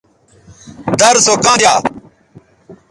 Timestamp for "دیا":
1.59-1.73